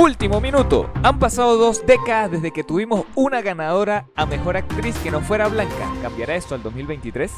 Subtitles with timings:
[0.00, 0.90] Último minuto.
[1.02, 5.46] Han pasado dos décadas desde que tuvimos una ganadora a mejor actriz que no fuera
[5.46, 5.92] blanca.
[6.00, 7.30] ¿Cambiará esto al 2023?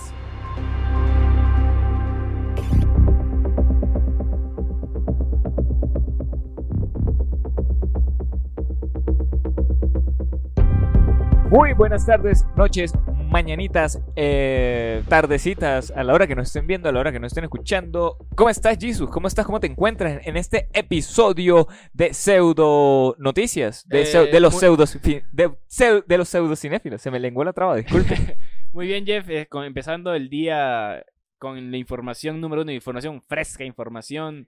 [11.51, 12.93] Muy buenas tardes, noches,
[13.33, 17.33] mañanitas, eh, tardecitas, a la hora que nos estén viendo, a la hora que nos
[17.33, 18.19] estén escuchando.
[18.37, 19.09] ¿Cómo estás, Jesus?
[19.11, 19.47] ¿Cómo estás?
[19.47, 23.89] ¿Cómo te encuentras en este episodio de pseudo noticias?
[23.89, 27.01] De, Eh, de los muy- pseudos de, los pseudo cinéfilos.
[27.01, 28.37] Se me lenguó la traba, disculpe.
[28.73, 29.29] Muy bien, Jeff.
[29.29, 31.03] eh, con- empezando el día
[31.39, 34.47] con la información número uno, información fresca, información.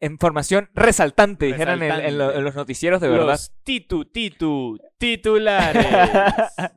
[0.00, 2.38] Información resaltante, dijeran en, en lo- Resaltante.
[2.38, 3.26] en los noticieros de verdad.
[3.26, 5.86] Los titu, titu, titulares.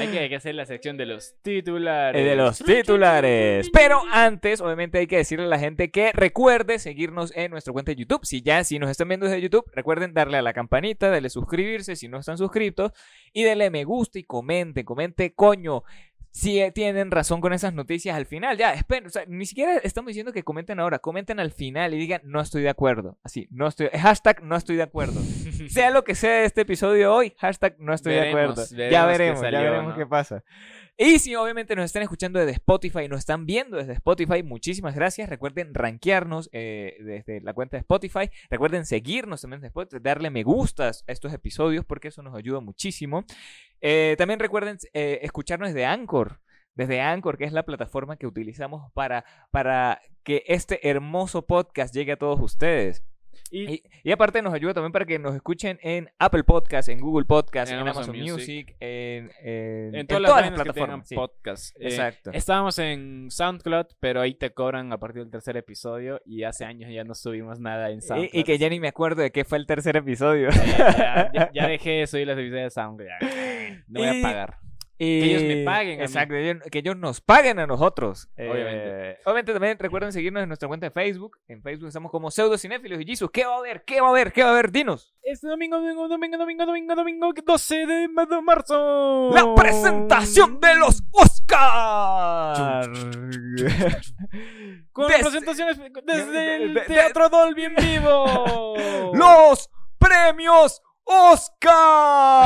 [0.00, 2.20] hay, que, hacer la sección de los titulares.
[2.20, 3.70] Eh, de los titulares.
[3.72, 7.92] Pero antes, obviamente, hay que decirle a la gente que recuerde seguirnos en nuestra cuenta
[7.92, 8.24] de YouTube.
[8.24, 11.96] Si ya, si nos están viendo desde YouTube, recuerden darle a la campanita, darle suscribirse
[11.96, 12.92] si no están suscritos
[13.32, 15.84] y denle me gusta y comenten, comente, coño.
[16.32, 19.78] Si eh, tienen razón con esas noticias al final, ya, esperen, o sea, ni siquiera
[19.78, 23.18] estamos diciendo que comenten ahora, comenten al final y digan no estoy de acuerdo.
[23.24, 25.20] Así, no estoy, hashtag no estoy de acuerdo.
[25.68, 28.54] sea lo que sea de este episodio hoy, hashtag no estoy de acuerdo.
[28.54, 29.96] veremos ya qué veremos, ya veremos ¿no?
[29.96, 30.44] qué pasa.
[31.02, 35.30] Y si obviamente nos están escuchando desde Spotify, nos están viendo desde Spotify, muchísimas gracias.
[35.30, 38.30] Recuerden rankearnos eh, desde la cuenta de Spotify.
[38.50, 42.60] Recuerden seguirnos también desde Spotify, darle me gustas a estos episodios porque eso nos ayuda
[42.60, 43.24] muchísimo.
[43.80, 46.38] Eh, también recuerden eh, escucharnos desde Anchor.
[46.74, 52.12] Desde Anchor, que es la plataforma que utilizamos para, para que este hermoso podcast llegue
[52.12, 53.02] a todos ustedes.
[53.50, 57.00] Y, Y, y aparte nos ayuda también para que nos escuchen en Apple Podcast, en
[57.00, 61.08] Google Podcast, en, En Amazon, Amazon Music, Music, en, en- en todas las, que plataformas.
[61.08, 61.14] sí.
[61.14, 61.76] podcast.
[61.80, 62.30] Eh, Exacto.
[62.32, 66.90] Estábamos en SoundCloud, pero ahí te cobran a partir del tercer episodio y hace años
[66.92, 68.30] ya no subimos nada en SoundCloud.
[68.34, 70.48] Y, y que ya ni me acuerdo de qué fue el tercer episodio.
[70.50, 73.78] Eh, ya, ya- ya dejé de subir las episodios de SoundCloud.
[73.88, 74.58] No voy a pagar.
[75.02, 76.04] Y- ellos me paguen a mí.
[76.04, 76.34] Exacto,
[76.70, 78.28] que ellos nos paguen a nosotros.
[78.36, 79.10] Obviamente.
[79.12, 81.38] Eh, obviamente también recuerden seguirnos en nuestra cuenta de Facebook.
[81.48, 83.30] En Facebook estamos como Pseudocinéfilos y Jesus.
[83.32, 83.82] ¿Qué va a haber?
[83.84, 84.30] ¿Qué va a haber?
[84.32, 84.70] ¿Qué va a haber?
[84.70, 85.14] Dinos.
[85.22, 89.30] Este domingo, domingo, domingo, domingo, domingo, domingo, 12 de ma- de marzo.
[89.32, 92.88] La presentación de los Oscars.
[94.92, 98.74] Con Desde- presentaciones desde de- el de- de- Teatro Dolby en vivo.
[99.14, 100.82] los premios
[101.12, 102.38] Oscar.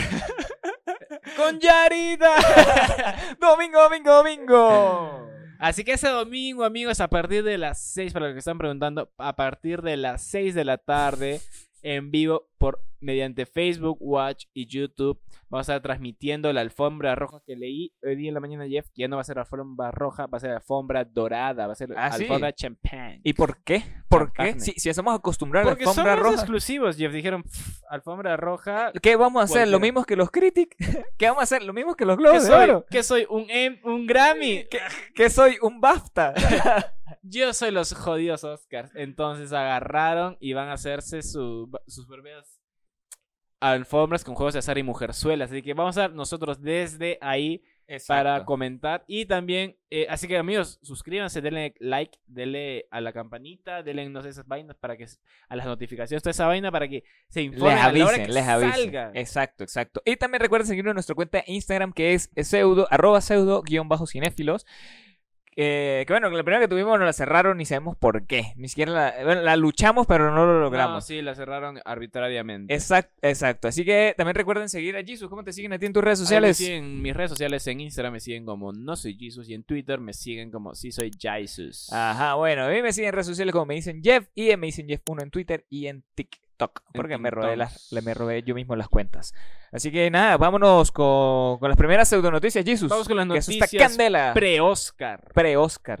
[1.36, 2.36] Con Yarida.
[3.40, 5.30] domingo, domingo, domingo.
[5.58, 9.10] Así que ese domingo, amigos, a partir de las 6, para los que están preguntando,
[9.16, 11.40] a partir de las 6 de la tarde,
[11.82, 17.40] en vivo por mediante Facebook Watch y YouTube, vamos a estar transmitiendo la alfombra roja
[17.44, 19.90] que leí hoy día en la mañana, Jeff, que ya no va a ser alfombra
[19.90, 22.22] roja, va a ser alfombra dorada, va a ser Ah, ¿sí?
[22.22, 23.20] alfombra champagne.
[23.24, 23.82] ¿Y por qué?
[24.08, 24.42] ¿Por qué?
[24.44, 24.60] Champagne.
[24.60, 26.34] Si, si hacemos acostumbrar a la Porque son alfombra roja.
[26.36, 27.12] exclusivos, Jeff.
[27.12, 28.92] Dijeron, "Pff, alfombra roja.
[29.02, 29.66] ¿Qué vamos a hacer?
[29.66, 30.76] ¿Lo mismo que los Critic?
[31.18, 31.64] ¿Qué vamos a hacer?
[31.64, 32.82] ¿Lo mismo que los ¿Qué Globos de soy?
[32.88, 33.26] ¿Qué soy?
[33.28, 34.64] ¿Un, em- un Grammy?
[34.70, 34.78] ¿Qué,
[35.16, 35.56] qué soy?
[35.60, 36.34] ¿Un BAFTA?
[37.22, 38.90] Yo soy los jodidos Oscars.
[38.94, 42.60] Entonces agarraron y van a hacerse su- sus propias
[43.60, 45.50] alfombras con juegos de azar y mujerzuelas.
[45.52, 47.62] Así que vamos a ver nosotros desde ahí
[48.08, 49.04] para comentar.
[49.06, 54.22] Y también, eh, así que amigos, suscríbanse, denle like, denle a la campanita, denle no
[54.22, 55.06] sé esas vainas para que
[55.48, 58.26] a las notificaciones, toda esa vaina para que se informen Les a la hora avisen,
[58.26, 58.72] que les avisen.
[58.84, 59.10] salga.
[59.14, 60.02] Exacto, exacto.
[60.04, 63.88] Y también recuerden seguirnos en nuestra cuenta de Instagram que es pseudo, arroba pseudo guion
[63.88, 64.66] bajo cinéfilos.
[65.54, 68.54] Eh, que bueno, la primera que tuvimos nos la cerraron y sabemos por qué.
[68.56, 71.04] Ni siquiera la, bueno, la luchamos, pero no lo No, logramos.
[71.04, 72.72] sí, la cerraron arbitrariamente.
[72.72, 73.68] Exacto, exacto.
[73.68, 75.28] Así que también recuerden seguir a Jesus.
[75.28, 76.58] ¿Cómo te siguen a ti en tus redes sociales?
[76.60, 80.00] En mis redes sociales, en Instagram me siguen como No Soy Jesus y en Twitter
[80.00, 81.92] me siguen como Sí Soy Jesus.
[81.92, 84.66] Ajá, bueno, a mí me siguen en redes sociales como me dicen Jeff y me
[84.68, 86.41] dicen Jeff1 en Twitter y en TikTok.
[86.94, 89.34] Porque me robé, las, me robé yo mismo las cuentas.
[89.72, 92.88] Así que nada, vámonos con, con las primeras pseudo noticias, Jesus.
[92.90, 94.32] Vamos con las Que noticias está candela.
[94.34, 95.24] Pre-Oscar.
[95.34, 96.00] Pre-Oscar.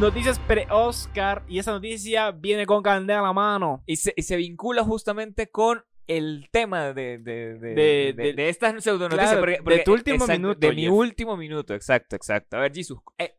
[0.00, 1.42] Noticias pre-Oscar.
[1.48, 3.82] Y esa noticia viene con candela a la mano.
[3.86, 8.32] Y se, y se vincula justamente con el tema de, de, de, De- de- de-
[8.34, 9.30] de estas pseudo noticias.
[9.30, 12.56] Claro, porque- de porque- tu último exacto, minuto, De mi último minuto, exacto, exacto.
[12.56, 13.36] A ver, Jesus, eh,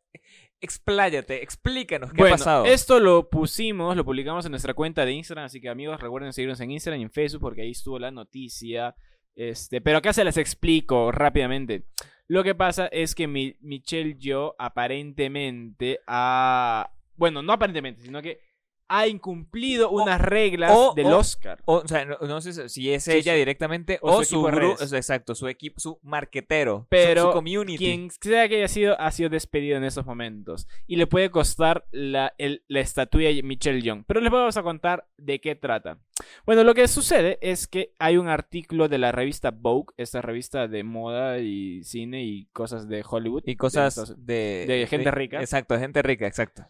[0.61, 2.65] expláyate, explícanos qué bueno, ha pasado.
[2.65, 5.45] esto lo pusimos, lo publicamos en nuestra cuenta de Instagram.
[5.45, 8.95] Así que amigos, recuerden seguirnos en Instagram y en Facebook porque ahí estuvo la noticia.
[9.35, 11.85] Este, pero acá se las explico rápidamente.
[12.27, 16.91] Lo que pasa es que mi, Michelle Yo aparentemente ha...
[17.15, 18.39] Bueno, no aparentemente, sino que
[18.87, 21.61] ha incumplido unas reglas o- del o- Oscar.
[21.65, 23.39] O, sea, no, no sé si es ella sí.
[23.39, 27.77] directamente O su su, equipo exacto, su equipo, su marquetero, Pero su, community.
[27.77, 30.67] Quien sea que haya sido, ha sido despedido en esos momentos.
[30.87, 34.03] Y le puede costar la, el- la estatuilla Michelle Young.
[34.07, 35.97] Pero les vamos a contar de qué trata.
[36.45, 40.67] Bueno, lo que sucede es que hay un artículo de la revista Vogue, esta revista
[40.67, 43.43] de moda y cine y cosas de Hollywood.
[43.45, 45.39] Y cosas de, de gente rica.
[45.41, 46.65] Exacto, de gente rica, exacto.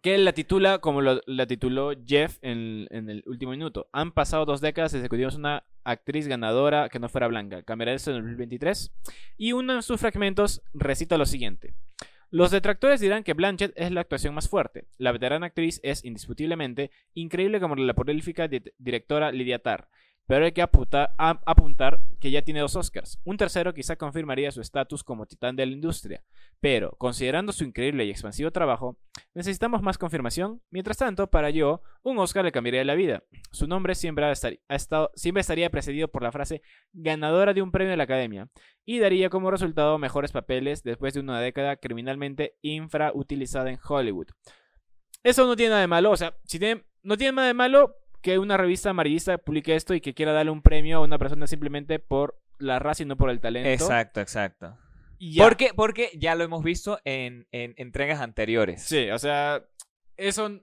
[0.00, 3.88] Que la titula como lo- la tituló Jeff en, en el último minuto.
[3.92, 7.62] Han pasado dos décadas desde que tuvimos una actriz ganadora que no fuera blanca.
[7.62, 8.92] Cambiará esto en el 2023.
[9.36, 11.74] Y uno de sus fragmentos recita lo siguiente.
[12.30, 14.86] Los detractores dirán que Blanchett es la actuación más fuerte.
[14.96, 19.88] La veterana actriz es indiscutiblemente increíble como la prolífica di- directora Lydia Tarr.
[20.26, 23.18] Pero hay que apuntar, que ya tiene dos Oscars.
[23.24, 26.22] Un tercero quizá confirmaría su estatus como titán de la industria.
[26.60, 28.96] Pero, considerando su increíble y expansivo trabajo,
[29.34, 30.62] necesitamos más confirmación.
[30.70, 33.24] Mientras tanto, para yo, un Oscar le cambiaría la vida.
[33.50, 38.48] Su nombre siempre estaría precedido por la frase ganadora de un premio de la Academia
[38.84, 44.28] y daría como resultado mejores papeles después de una década criminalmente infrautilizada en Hollywood.
[45.24, 47.96] Eso no tiene nada de malo, o sea, si tiene, no tiene nada de malo
[48.22, 51.46] que una revista amarillista publique esto y que quiera darle un premio a una persona
[51.46, 53.68] simplemente por la raza y no por el talento.
[53.68, 54.78] Exacto, exacto.
[55.18, 55.44] Ya.
[55.44, 58.82] Porque, porque ya lo hemos visto en, en entregas anteriores.
[58.82, 59.64] Sí, o sea,
[60.16, 60.62] eso,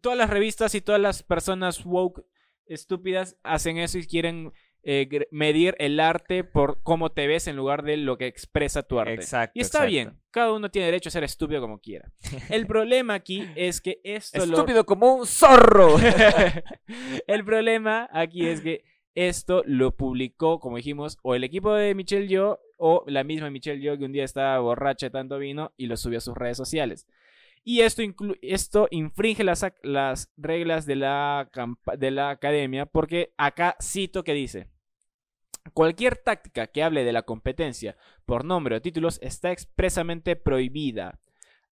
[0.00, 2.24] todas las revistas y todas las personas woke
[2.66, 4.52] estúpidas hacen eso y quieren
[4.86, 9.00] eh, medir el arte por cómo te ves en lugar de lo que expresa tu
[9.00, 9.14] arte.
[9.14, 9.58] Exacto.
[9.58, 9.90] Y está exacto.
[9.90, 12.12] bien, cada uno tiene derecho a ser estúpido como quiera.
[12.50, 14.54] El problema aquí es que esto lo...
[14.54, 15.96] Estúpido como un zorro.
[17.26, 18.84] el problema aquí es que
[19.14, 23.80] esto lo publicó, como dijimos, o el equipo de Michelle Yo o la misma Michelle
[23.80, 26.56] Yo que un día estaba borracha de tanto vino y lo subió a sus redes
[26.56, 27.06] sociales.
[27.62, 28.02] Y esto,
[28.42, 31.48] esto infringe las, las reglas de la,
[31.96, 34.68] de la academia porque acá cito que dice,
[35.72, 37.96] cualquier táctica que hable de la competencia
[38.26, 41.18] por nombre o títulos está expresamente prohibida.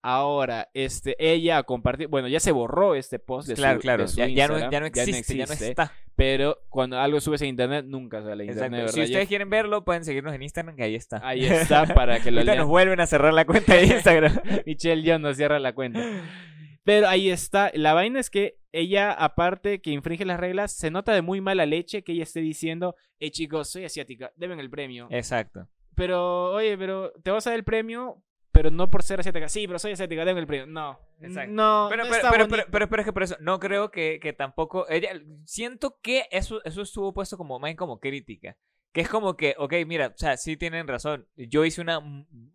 [0.03, 4.03] Ahora, este, ella ha compartido, bueno, ya se borró este post de claro, su, claro.
[4.05, 5.93] de su Ya, ya no, ya existe, ya no existe, está.
[6.17, 8.65] Pero cuando algo subes a internet, nunca sale a Exacto.
[8.65, 11.21] internet, Si ¿verdad, ustedes quieren verlo, pueden seguirnos en Instagram, que ahí está.
[11.23, 12.59] Ahí está para que lo lean.
[12.59, 14.41] nos vuelven a cerrar la cuenta de Instagram.
[14.67, 16.01] Michelle John nos cierra la cuenta.
[16.85, 17.71] Pero ahí está.
[17.75, 21.67] La vaina es que ella, aparte que infringe las reglas, se nota de muy mala
[21.67, 25.09] leche que ella esté diciendo, hey chicos, soy asiática, deben el premio.
[25.11, 25.69] Exacto.
[25.95, 28.23] Pero, oye, pero te vas a dar el premio,
[28.53, 29.49] pero no por ser asiática.
[29.49, 30.67] Sí, pero soy asiática, deben el premio.
[30.67, 30.99] No.
[31.21, 31.53] Exacto.
[31.53, 33.91] No, Pero, no pero, está pero, pero, pero, pero es que por eso, no creo
[33.91, 34.89] que, que tampoco.
[34.89, 35.11] Ella,
[35.45, 38.57] siento que eso, eso estuvo puesto como más como crítica.
[38.93, 41.29] Que es como que, ok, mira, o sea, sí tienen razón.
[41.37, 42.03] Yo hice una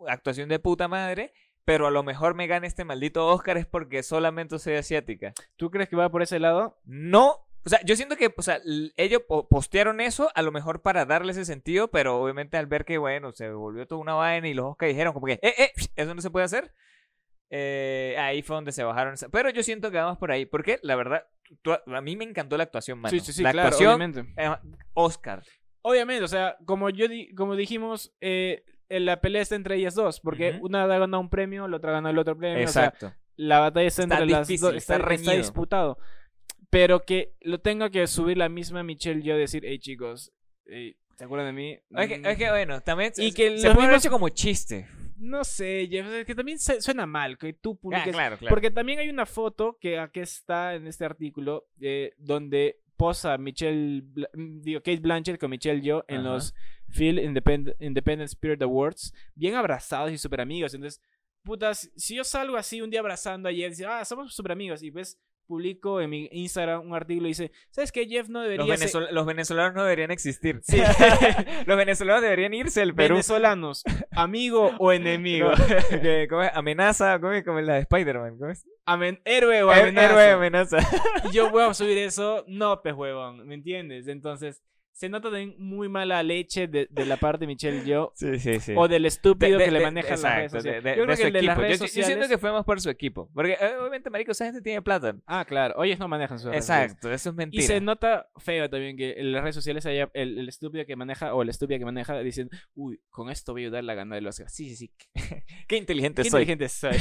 [0.08, 1.34] actuación de puta madre,
[1.66, 5.34] pero a lo mejor me gane este maldito Oscar es porque solamente soy asiática.
[5.58, 6.80] ¿Tú crees que va por ese lado?
[6.86, 7.42] No.
[7.66, 8.62] O sea, yo siento que, o sea,
[8.96, 12.86] ellos po- postearon eso a lo mejor para darle ese sentido, pero obviamente al ver
[12.86, 15.72] que, bueno, se volvió toda una vaina y los Oscar dijeron como que, eh, eh,
[15.96, 16.72] eso no se puede hacer.
[17.50, 19.16] eh, ahí fue donde se bajaron.
[19.32, 21.26] Pero yo siento que vamos por ahí, porque la verdad,
[21.62, 23.12] tú- a mí me encantó la actuación, mano.
[23.12, 24.34] Sí, sí, sí, la claro, actuación, obviamente.
[24.38, 24.52] eh,
[24.94, 25.44] Oscar.
[25.82, 30.20] Obviamente, o sea, como yo di- como dijimos, eh, la pelea está entre ellas dos,
[30.20, 30.66] porque Ujú.
[30.68, 32.64] una ha ganado un premio, la otra ganó el otro premio.
[32.66, 33.14] o sea, Exacto.
[33.36, 35.98] la batalla está, Está entre las difícil, dos, está está, está disputado.
[36.70, 40.32] Pero que lo tenga que subir la misma Michelle yo decir, hey chicos,
[40.66, 41.80] ey, ¿se acuerdan de mí?
[41.98, 44.88] Es que, es que, bueno, también Y que se puede mismos- hecho como chiste.
[45.18, 48.14] No sé, Jeff, es que también suena mal que tú Ah, publiques.
[48.14, 48.54] claro, claro.
[48.54, 54.04] Porque también hay una foto que aquí está en este artículo eh, donde posa Michelle,
[54.34, 56.30] mm, digo, Kate Blanchett con Michelle Yo en Ajá.
[56.30, 56.54] los
[56.90, 60.74] Phil Independent, Independent Spirit Awards, bien abrazados y súper amigos.
[60.74, 61.02] Entonces,
[61.44, 64.92] putas, si yo salgo así un día abrazando a dice, ah, somos súper amigos, y
[64.92, 68.08] pues publico en mi Instagram un artículo y dice, ¿sabes qué?
[68.08, 68.90] Jeff no Los, debería ser...
[68.90, 70.60] venezol- los venezolanos no deberían existir.
[70.64, 70.78] Sí.
[71.66, 73.16] los venezolanos deberían irse del Perú.
[73.16, 75.52] Venezolanos, amigo o enemigo.
[76.30, 76.52] ¿cómo es?
[76.54, 77.44] Amenaza, ¿cómo es?
[77.44, 78.38] Como la de Spider-Man.
[78.38, 78.66] ¿cómo es?
[78.86, 80.06] Amen- héroe o amenaza.
[80.10, 80.78] Héroe amenaza.
[81.32, 84.08] yo voy a subir eso, no, pues huevón, ¿me entiendes?
[84.08, 84.62] Entonces,
[84.96, 88.62] se nota también muy mala leche de, de la parte de Michelle Yo Sí, sí,
[88.62, 88.74] sí.
[88.78, 90.84] o del estúpido De- que le maneja las exacto, redes sociales.
[90.98, 92.08] yo creo que el de las redes Yo- yo, sociales...
[92.08, 93.30] siento que fue más por su equipo.
[93.34, 95.16] Porque eh, obviamente, marico, esa gente tiene plata.
[95.28, 96.64] Ah, claro, ellos no manejan sus redes.
[96.64, 97.66] Exacto, eso es Y mentira.
[97.68, 101.36] se nota feo también que en las redes sociales haya el, el estúpido que maneja
[101.36, 104.28] o la estúpida que maneja dicen, uy, con esto voy a ayudar a ganar el
[104.28, 104.50] Oscar.
[104.50, 104.92] Sí, sí, sí.
[105.68, 106.44] Qué inteligente Qué soy.
[106.44, 106.94] inteligente soy.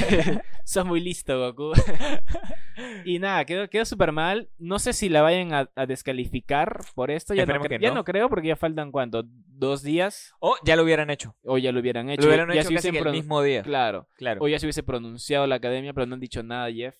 [0.65, 1.71] Sos muy listo, Goku.
[3.05, 4.49] y nada, quedó, quedó súper mal.
[4.57, 7.33] No sé si la vayan a, a descalificar por esto.
[7.33, 7.95] Ya, no, Esperemos cre- que ya no.
[7.95, 11.35] no creo porque ya faltan cuánto, dos días O ya lo hubieran hecho.
[11.43, 12.21] o ya lo hubieran hecho.
[12.21, 13.63] Lo hubieran ya hecho casi que el mismo día.
[13.63, 14.07] Claro.
[14.15, 14.41] Claro.
[14.43, 16.95] O ya se hubiese pronunciado la academia, pero no han dicho nada, Jeff.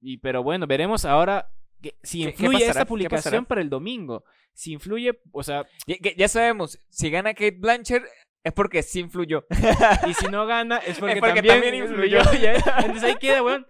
[0.00, 1.48] Y pero bueno, veremos ahora
[1.82, 4.24] que, si ¿Qué- qué influye esta ¿Qué publicación para el domingo.
[4.52, 5.66] Si influye, o sea,
[6.16, 8.02] Ya, sabemos, si gana Kate Blanchett
[8.42, 9.44] es porque sí influyó.
[10.08, 12.18] y si no gana es porque, Es porque también, también influyó.
[12.78, 13.66] Entonces ahí queda, weón.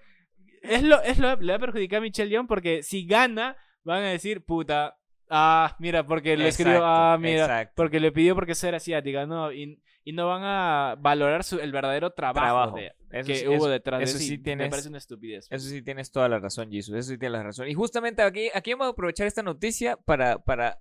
[0.63, 4.03] Es lo, es lo, le va a perjudicar a Michelle Young porque si gana, van
[4.03, 4.97] a decir, puta,
[5.31, 7.73] ah, mira, porque le escribió, ah, mira, exacto.
[7.77, 11.73] porque le pidió porque ser asiática, no, y, y no van a valorar su, el
[11.73, 12.77] verdadero trabajo, Trabajo.
[12.77, 15.47] de- Eso que sí- hubo detrás eso de sí Me tienes- parece una estupidez.
[15.51, 16.95] Eso sí tienes toda la razón, Jesus.
[16.95, 17.69] Eso sí tienes la razón.
[17.69, 20.81] Y justamente aquí, aquí vamos a aprovechar esta noticia para, para,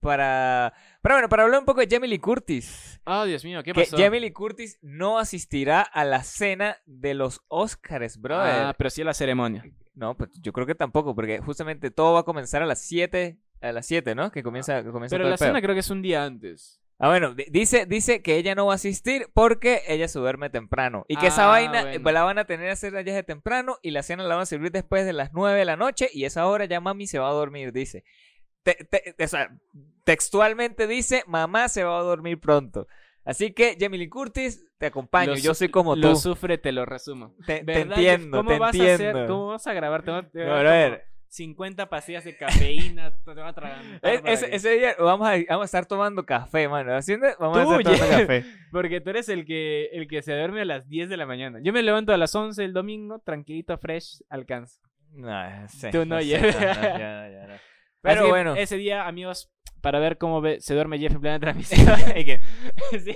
[0.00, 3.00] para, para, bueno, para hablar un poco de Jamie Lee Curtis.
[3.04, 3.96] Ah, Dios mío, ¿qué que pasó?
[3.98, 8.64] Jamie Lee Curtis no asistirá a la cena de los Oscars, brother.
[8.66, 9.64] Ah, pero sí a la ceremonia.
[9.94, 13.38] No, pues yo creo que tampoco, porque justamente todo va a comenzar a las 7,
[13.60, 14.30] a las 7, ¿no?
[14.32, 16.80] Que comienza, que comienza Pero todo la el cena creo que es un día antes.
[17.02, 20.50] Ah, bueno, di- dice, dice que ella no va a asistir porque ella se duerme
[20.50, 21.04] temprano.
[21.08, 22.10] Y que esa Ah, vaina eh, bueno.
[22.12, 24.46] la van a tener a hacer allá de temprano y la cena la van a
[24.46, 27.28] servir después de las 9 de la noche y esa hora ya mami se va
[27.30, 28.04] a dormir, dice.
[28.62, 29.50] Te- te- o sea,
[30.04, 32.86] textualmente dice, mamá se va a dormir pronto.
[33.24, 35.32] Así que, Jamie Lee Curtis, te acompaño.
[35.32, 36.16] Lo Yo su- soy como Lo tú.
[36.16, 37.34] sufre, te lo resumo.
[37.46, 38.12] Te, te ¿Verdad, Jeff?
[38.14, 39.04] entiendo, ¿Cómo te vas entiendo.
[39.04, 40.02] A hacer, ¿Cómo vas a grabar?
[40.02, 40.54] Te te No,
[41.30, 43.12] 50 pastillas de cafeína.
[43.24, 43.50] Te va a
[44.02, 46.94] Es- para ese, ese día vamos a, vamos a estar tomando café, mano.
[46.96, 48.44] Haciendo, vamos a Tú, estar tomando café.
[48.72, 51.60] Porque tú eres el que, el que se duerme a las 10 de la mañana.
[51.62, 54.80] Yo me levanto a las 11 el domingo, tranquilito, fresh, alcanzo.
[55.12, 57.54] No, sí, Tú no, no, no, no.
[58.02, 58.54] Pero bueno.
[58.56, 61.86] Ese día, amigos, para ver cómo ve- se duerme Jeff en plena transmisión.
[62.16, 62.40] Y que-
[62.98, 63.14] Sí.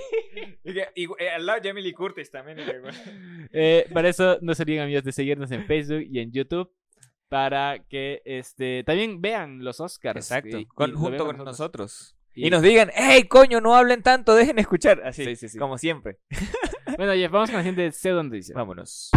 [0.63, 2.57] y que- y, eh, al lado Jamie Lee Curtis también.
[2.57, 2.97] que, bueno.
[3.51, 6.71] Eh, para eso no se olviden amigos de seguirnos en Facebook y en YouTube
[7.35, 10.57] para que este también vean los Oscars Exacto.
[10.57, 12.15] y- con- y junto con nosotros.
[12.33, 15.01] Y- Y nos digan, hey, coño, no hablen tanto, dejen escuchar.
[15.05, 15.57] Así, Sí, sí, sí.
[15.59, 16.17] como siempre.
[16.97, 18.55] Bueno, Jeff, vamos con la siguiente pseudo noticia.
[18.55, 19.09] Vámonos.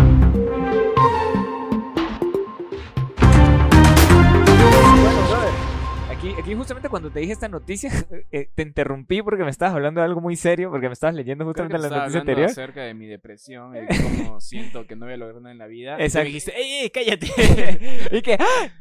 [6.39, 7.91] Aquí, justamente cuando te dije esta noticia,
[8.33, 11.45] eh, te interrumpí porque me estabas hablando de algo muy serio, porque me estabas leyendo
[11.45, 12.47] que justamente te la noticia anterior.
[12.49, 15.67] acerca de mi depresión y cómo siento que no voy a lograr nada en la
[15.67, 15.97] vida.
[15.99, 16.25] Y Exacto.
[16.25, 17.27] me dijiste, ¡ey, ey, cállate!
[18.17, 18.73] y que, ¡ah!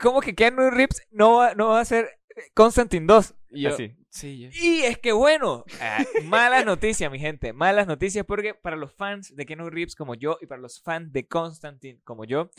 [0.00, 2.08] ¿cómo que Keanu Reeves no va, no va a ser
[2.54, 3.34] Constantine 2?
[3.50, 3.94] Y yo, Así.
[4.08, 8.76] sí, yo- Y es que bueno, ah, malas noticias, mi gente, malas noticias porque para
[8.76, 12.50] los fans de Keanu Reeves como yo y para los fans de Constantine como yo,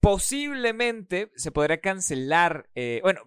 [0.00, 3.20] posiblemente se podrá cancelar, eh, bueno,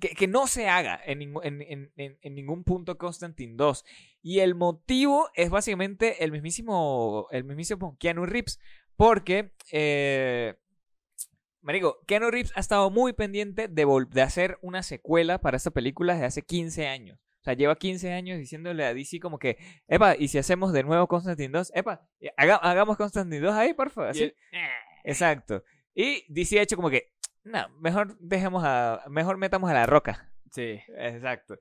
[0.00, 1.62] que, que no se haga en, en-
[1.96, 3.84] en- en- ningún punto Constantine 2.
[4.22, 8.58] Y el motivo es básicamente el mismísimo, el mismísimo Keanu Reeves,
[8.96, 9.52] porque...
[9.72, 10.54] Eh,
[11.62, 16.12] Marico, Keanu Reeves ha estado muy pendiente de, de hacer una secuela para esta película
[16.12, 17.18] desde hace 15 años.
[17.40, 19.56] O sea, lleva 15 años diciéndole a DC como que,
[19.88, 21.72] epa, ¿y si hacemos de nuevo Constantine 2?
[21.74, 24.10] Epa, haga- hagamos Constantine 2 ahí, por favor.
[24.10, 24.24] así.
[24.24, 24.34] "Eh".
[25.04, 25.62] Exacto.
[25.94, 27.12] Y DC ha hecho como que,
[27.44, 30.30] no, mejor dejemos a, mejor metamos a la roca.
[30.50, 30.80] Sí.
[30.96, 31.58] Exacto.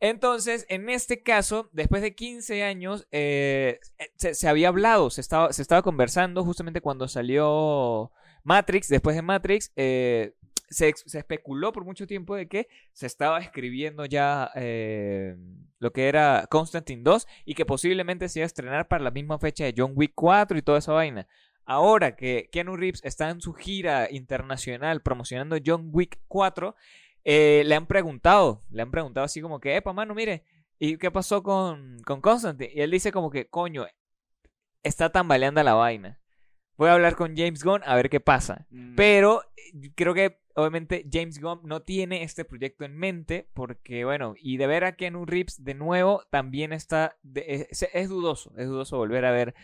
[0.00, 3.78] Entonces, en este caso, después de 15 años, eh,
[4.16, 8.10] se, se había hablado, se estaba, se estaba conversando justamente cuando salió
[8.42, 10.34] Matrix, después de Matrix, eh,
[10.72, 15.36] se especuló por mucho tiempo de que se estaba escribiendo ya eh,
[15.78, 19.38] lo que era Constantine 2 y que posiblemente se iba a estrenar para la misma
[19.38, 21.28] fecha de John Wick 4 y toda esa vaina.
[21.64, 26.74] Ahora que Keanu Reeves está en su gira internacional promocionando John Wick 4,
[27.24, 30.44] eh, le han preguntado, le han preguntado así como que, epa, mano, mire,
[30.78, 32.72] ¿y qué pasó con, con Constantine?
[32.74, 33.86] Y él dice como que, coño,
[34.82, 36.18] está tambaleando la vaina.
[36.76, 38.66] Voy a hablar con James Gunn a ver qué pasa.
[38.70, 38.96] Mm.
[38.96, 44.34] Pero eh, creo que obviamente James Gunn no tiene este proyecto en mente porque, bueno,
[44.36, 48.66] y de ver a Keanu Reeves de nuevo también está, de- es, es dudoso, es
[48.66, 49.54] dudoso volver a ver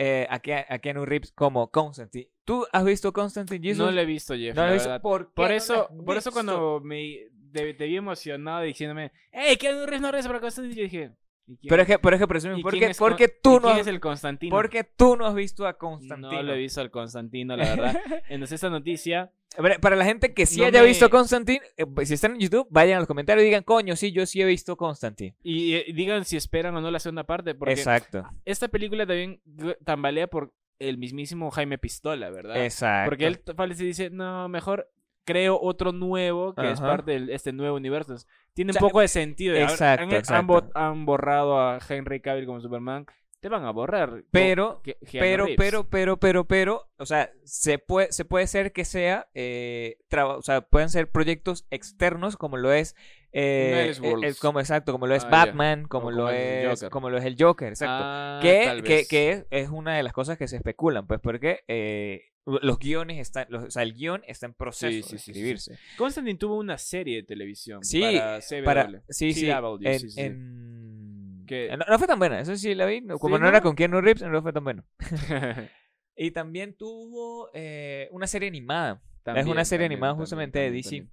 [0.00, 2.30] eh, a, Ke- a Keanu Reeves como Constantine.
[2.44, 3.84] ¿Tú has visto Constantine Jesus?
[3.84, 4.54] No lo he visto, Jeff.
[4.54, 5.00] No lo he visto.
[5.00, 9.56] ¿Por, Por no eso, has por eso cuando me te, te vi emocionado diciéndome, ¡Ey,
[9.56, 10.76] Keanu Reeves no regresa para Constantine!
[10.76, 13.68] Yo dije, ¿y quién, Pero es que, pero es que presume, ¿y porque, tú no
[13.68, 14.54] quién es el Constantino?
[14.54, 16.32] porque tú no has visto a Constantino.
[16.32, 18.00] No lo he visto al Constantino, la verdad.
[18.28, 21.60] Entonces esta noticia, A ver, Para la gente que sí No haya me- visto Constantine,
[21.76, 24.40] eh, si están en YouTube, vayan a los comentarios y digan, coño, sí, yo sí
[24.42, 25.34] he visto Constantine.
[25.42, 28.28] y, y digan si esperan o no la segunda parte, porque Exacto.
[28.44, 29.40] esta película también
[29.84, 32.62] tambalea por el mismísimo Jaime Pistola, ¿verdad?
[32.64, 33.10] Exacto.
[33.10, 34.88] Porque él parece dice, no, mejor
[35.28, 36.88] creo otro nuevo que es Ajá.
[36.88, 38.12] parte de este nuevo universo.
[38.12, 39.52] Entonces, Tiene O sea, un poco de sentido.
[39.54, 40.46] Ver, exacto, han, exacto.
[40.46, 43.06] bo- han borrado a Henry Cavill como Superman.
[43.40, 44.24] te van a borrar.
[44.32, 45.56] Pero, Que- pero, Reeves.
[45.58, 50.42] pero, pero, pero, pero, o sea, se puede, se puede ser que sea, eh, o
[50.42, 52.96] sea, pueden ser proyectos externos como lo es,
[53.30, 54.24] eh, Elseworlds.
[54.24, 55.28] eh, eh, como exacto, como lo es Ah.
[55.30, 56.90] Batman, como O lo como el es, Joker.
[56.90, 57.94] como lo es el Joker, exacto.
[58.04, 61.60] Ah, que, que, que es, es una de las cosas que se especulan, pues, porque
[61.68, 62.22] eh,
[62.62, 65.30] los guiones están, los- o sea, el guion está en proceso Sí, de sí, sí,
[65.32, 65.78] escribirse.
[65.96, 67.84] Constantine tuvo una serie de televisión.
[67.84, 68.64] Sí, para CW.
[68.64, 72.74] Para, sí, sí, CW, en, sí, en- Que- No, no fue tan buena, eso sí
[72.74, 74.84] la vi, como no, era con Keanu Reeves, no fue tan bueno.
[76.20, 79.00] Y también tuvo eh, una serie animada.
[79.22, 81.06] También, es una serie también, animada también, justamente de DC.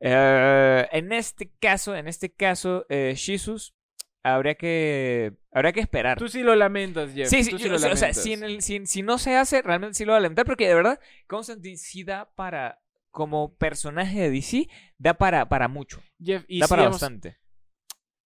[0.00, 3.74] Eh, en este caso, en este caso, eh, Jesus,
[4.22, 6.18] habría que, habría que esperar.
[6.18, 7.28] Tú sí lo lamentas, Jeff.
[7.28, 8.22] Sí, sí, tú sí yo- lo o sea, o sea, lamentas.
[8.22, 10.68] si, en el- si- si no se hace, realmente sí lo va a lamentar, porque
[10.68, 12.78] de verdad, Constantine sí da para,
[13.10, 16.00] como personaje de DC, da para, para mucho.
[16.22, 17.36] Jeff, y da si, para digamos, bastante.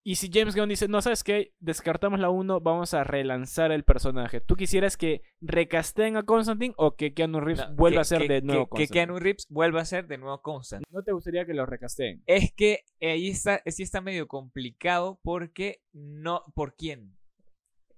[0.09, 1.53] Y si James Gunn dice, no, ¿sabes qué?
[1.59, 4.41] Descartamos la 1, vamos a relanzar el personaje.
[4.41, 8.23] ¿Tú quisieras que recasteen a Constantine o que Keanu Reeves No, vuelva que- a ser
[8.23, 8.93] que- de nuevo que, que?
[8.93, 10.87] Keanu Reeves vuelva a ser de nuevo Constantine.
[10.93, 12.23] ¿No te gustaría que lo recasteen?
[12.27, 17.17] Es que ahí está, sí está medio complicado porque no, ¿por quién?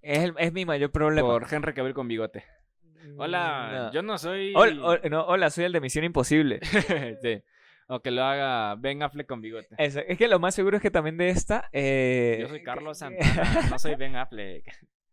[0.00, 1.28] Es, el- es mi mayor problema.
[1.28, 2.42] Por Henry Cavill con bigote.
[3.18, 3.92] Hola, No.
[3.92, 4.52] yo no soy...
[4.56, 6.60] Hola, hola, no, hola, soy el de Misión Imposible.
[7.22, 7.42] sí.
[7.88, 9.74] O que lo haga Ben Affleck con bigote.
[9.78, 11.68] Eso, es que lo más seguro es que también de esta.
[11.72, 14.64] eh, Yo soy Carlos Santana, no soy Ben Affleck.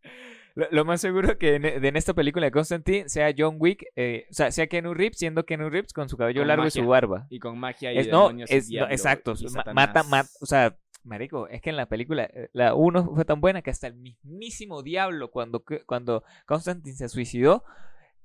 [0.54, 4.34] lo, lo más seguro que en, esta película de Constantine sea John Wick, eh, o
[4.34, 7.26] sea, sea Keanu Reeves, siendo Keanu Reeves con su cabello Con largo y su barba.
[7.30, 9.34] Y con magia y Es, no, y es, no, exacto.
[9.38, 13.24] y mata, mata, o sea, marico, es que en la película, eh, la 1 fue
[13.24, 17.64] tan buena que hasta el mismísimo diablo, cuando, cuando Constantine se suicidó,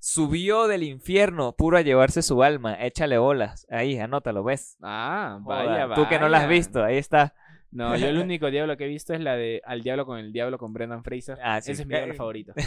[0.02, 2.76] subió del infierno puro a llevarse su alma.
[2.84, 3.68] Échale bolas.
[3.70, 4.78] Ahí, anótalo, ¿ves?
[4.82, 5.96] Ah, vaya, vaya.
[5.96, 7.36] Tú que no la has visto, ahí está.
[7.70, 10.34] No, yo el único diablo que he visto es la de Al Diablo con el
[10.34, 11.38] Diablo con Brendan Fraser.
[11.42, 11.72] Ah, sí.
[11.72, 12.54] Ese es mi diablo favorito.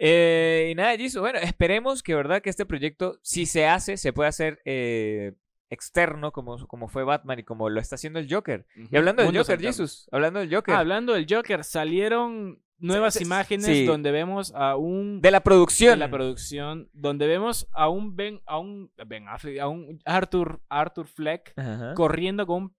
[0.00, 4.14] Eh, y nada, Jisoo, bueno, esperemos que verdad que este proyecto, si se hace, se
[4.14, 5.34] pueda hacer eh,
[5.68, 8.64] externo como, como fue Batman y como lo está haciendo el Joker.
[8.90, 9.60] Y hablando del Joker.
[9.60, 13.86] Jesus, hablando del Joker, Ah, hablando del Joker, salieron nuevas Sí, imágenes sí.
[13.86, 15.92] donde vemos a un de la producción.
[15.92, 20.60] de la producción donde vemos a un Ben a un Ben Affleck, a un Arthur
[20.68, 21.94] Arthur Fleck Ajá.
[21.94, 22.74] corriendo con un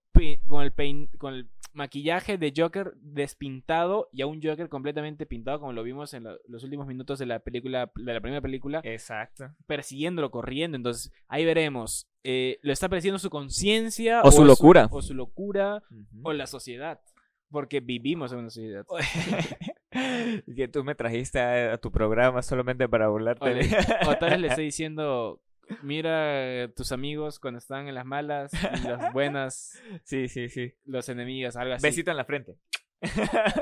[0.48, 5.60] con el pein- con el maquillaje de Joker despintado y a un Joker completamente pintado
[5.60, 9.50] como lo vimos en los últimos minutos de la película de la primera película Exacto.
[9.68, 14.88] persiguiéndolo corriendo entonces ahí veremos eh, lo está persiguiendo su conciencia O su locura.
[14.90, 15.84] o su locura
[16.24, 17.02] o la sociedad
[17.50, 18.86] porque vivimos en una sociedad
[20.56, 23.62] que tú me trajiste a, a tu programa solamente para burlarte.
[24.08, 25.42] O tal vez le estoy diciendo,
[25.82, 30.74] mira tus amigos cuando están en las malas y las buenas, sí, sí, sí.
[30.86, 31.88] los enemigos, algo así.
[31.88, 32.58] Besito en la frente.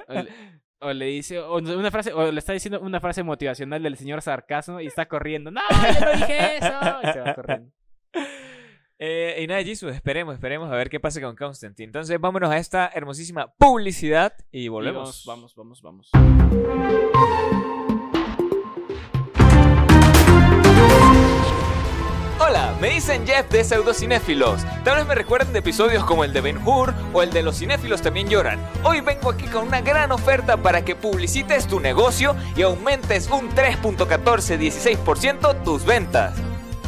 [0.08, 0.30] O le,
[0.80, 4.22] o le dice, o una frase, o le está diciendo una frase motivacional del señor
[4.22, 5.52] sarcasmo y está corriendo.
[5.52, 6.74] No, yo no dije eso.
[7.04, 7.72] Y se va corriendo.
[9.00, 11.88] Eh, y nada, Jesus, esperemos, esperemos a ver qué pasa con Constantine.
[11.88, 15.24] Entonces, vámonos a esta hermosísima publicidad y Y volvemos.
[15.26, 17.14] vamos, vamos, vamos, vamos.
[22.40, 24.62] Hola, me dicen Jeff de Pseudocinéfilos.
[24.84, 27.60] Tal vez me recuerden de episodios como el de Ben Hur o el de Los
[27.60, 28.60] Cinéfilos también lloran.
[28.84, 33.50] Hoy vengo aquí con una gran oferta para que publicites tu negocio y aumentes un
[33.52, 36.36] 3.1416% tus ventas.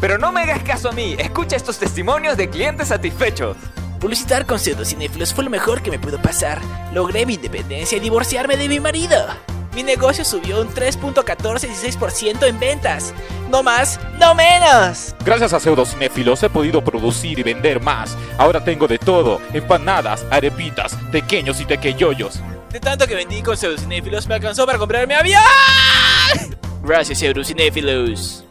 [0.02, 3.58] Pero no me hagas caso a mí, escucha estos testimonios de clientes satisfechos.
[4.00, 6.62] Publicitar con pseudocinéfilos fue lo mejor que me pudo pasar.
[6.94, 9.18] Logré mi independencia y divorciarme de mi marido.
[9.74, 13.14] Mi negocio subió un 3.1416% en ventas.
[13.50, 15.14] No más, no menos.
[15.26, 18.18] Gracias a Pseudocinéfilos he podido producir y vender más.
[18.38, 22.40] Ahora tengo de todo: empanadas, arepitas, pequeños y tequeyoyos.
[22.72, 25.42] De tanto que vendí con pseudocinéfilos me alcanzó para comprar mi avión.
[26.84, 28.46] Gracias, pseudocinéfilos.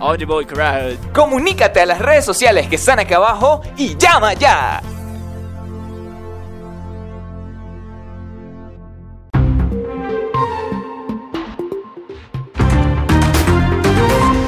[0.00, 0.96] Audible Crowd.
[1.12, 4.80] Comunícate a las redes sociales que están acá abajo y llama ya.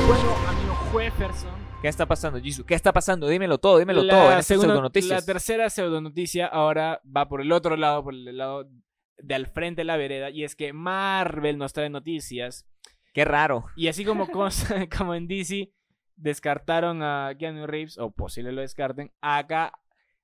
[0.07, 1.51] Bueno, amigo Jefferson.
[1.81, 2.65] ¿Qué está pasando, Jisoo?
[2.65, 3.27] ¿Qué está pasando?
[3.27, 5.21] Dímelo todo, dímelo la todo en estas segunda- pseudonoticias.
[5.21, 8.69] La tercera pseudonoticia ahora va por el otro lado, por el lado
[9.19, 12.67] de al frente de la vereda, y es que Marvel nos trae noticias.
[13.13, 13.67] Qué raro.
[13.77, 14.27] Y así como,
[14.97, 15.71] como en DC
[16.17, 19.73] descartaron a Keanu Reeves, o posible lo descarten, acá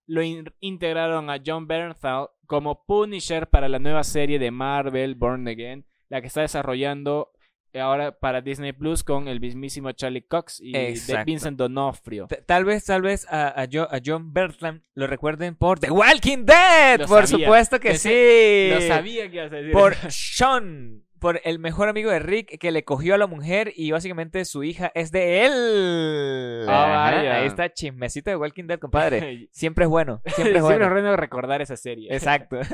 [0.07, 5.47] lo in- integraron a John Bernthal como Punisher para la nueva serie de Marvel Born
[5.49, 7.31] Again, la que está desarrollando
[7.79, 11.25] ahora para Disney Plus con el mismísimo Charlie Cox y de.
[11.27, 12.27] Vincent D'Onofrio.
[12.27, 15.91] T- Tal vez, tal vez a, a, Jo- a John Bertram lo recuerden por The
[15.91, 17.01] Walking Dead.
[17.01, 17.47] Lo por sabía.
[17.47, 18.71] supuesto que sí.
[18.73, 19.73] Lo sabía que ibas a decir.
[19.73, 21.05] Por Sean.
[21.21, 24.63] Por el mejor amigo de Rick que le cogió a la mujer y básicamente su
[24.63, 26.69] hija es de él.
[26.69, 27.37] Ajá, vaya.
[27.37, 29.49] Ahí está chismecito de Walking Dead, compadre.
[29.53, 30.21] Siempre es bueno.
[30.27, 30.85] Siempre es Siempre bueno.
[30.87, 32.13] es bueno recordar esa serie.
[32.13, 32.59] Exacto.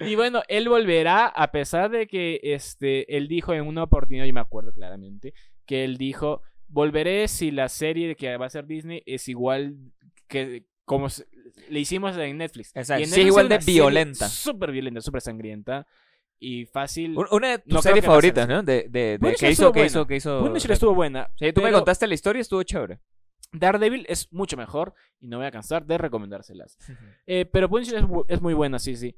[0.00, 4.32] Y bueno, él volverá a pesar de que este, él dijo en una oportunidad, yo
[4.32, 5.34] me acuerdo claramente,
[5.66, 9.76] que él dijo, volveré si la serie que va a ser Disney es igual
[10.26, 11.08] que como
[11.68, 12.70] le hicimos en Netflix.
[12.74, 14.28] Exacto, Y en sí, Netflix igual de violenta.
[14.28, 15.86] Súper violenta, súper sangrienta.
[16.38, 17.16] Y fácil.
[17.16, 18.46] Un- Una de tus No series favoritas.
[18.48, 18.62] ¿no?
[18.62, 20.40] De, de, de- que hizo, que hizo, que hizo.
[20.40, 21.30] Punisher estuvo buena.
[21.36, 23.00] Sí, tú me contaste la historia, estuvo chévere.
[23.52, 26.76] Daredevil es mucho mejor y no voy a cansar de recomendárselas.
[27.26, 29.16] Eh, pero Punisher es muy buena, sí, sí.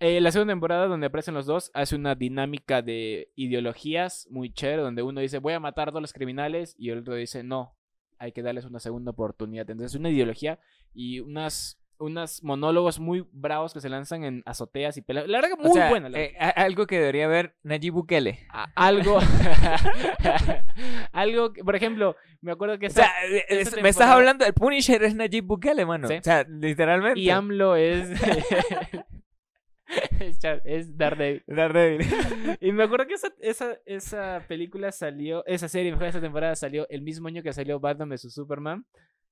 [0.00, 4.82] Eh, la segunda temporada, donde aparecen los dos, hace una dinámica de ideologías muy chévere,
[4.82, 7.74] donde uno dice, voy a matar a todos los criminales, y el otro dice, no,
[8.18, 9.68] hay que darles una segunda oportunidad.
[9.70, 10.60] Entonces, una ideología
[10.94, 15.26] y unas, unas monólogos muy bravos que se lanzan en azoteas y peleas.
[15.28, 16.08] La verdad que O muy sea, buena.
[16.08, 18.40] la eh, algo que debería ver Nayib Bukele.
[18.50, 19.18] a- algo,
[21.12, 23.12] algo, que- por ejemplo, me acuerdo que O esa- sea,
[23.48, 26.08] esta es- me estás hablando, el Punisher es Nayib Bukele, mano.
[26.08, 26.14] Sí.
[26.14, 27.20] O sea, literalmente.
[27.20, 28.08] y AMLO es...
[30.64, 31.42] es Daredevil.
[31.46, 32.06] Daredevil.
[32.60, 36.86] Y me acuerdo que esa, esa, esa película salió, esa serie, mejor esa temporada salió
[36.90, 38.84] el mismo año que salió Batman vs Superman.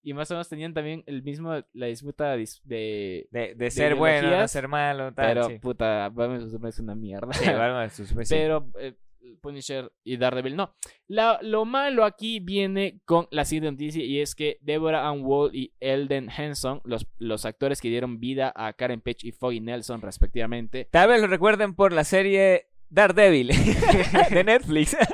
[0.07, 3.27] Y más o menos tenían también el mismo, la disputa dis- de...
[3.33, 5.27] De, de ser bueno, no ideologías, ser malo, tal.
[5.27, 5.59] Pero, sí.
[5.59, 7.33] puta, Batman vs Superman es una mierda.
[7.33, 7.91] Sí, Batman.
[8.29, 8.95] Pero eh,
[9.41, 10.77] Punisher y Daredevil no.
[11.09, 15.51] La- lo malo aquí viene con la siguiente noticia y es que Deborah Ann Wall
[15.53, 20.03] y Elden Henson, los, los actores que dieron vida a Karen Page y Foggy Nelson
[20.03, 23.49] respectivamente, Tal vez lo recuerden por la serie Daredevil
[24.31, 24.97] de Netflix.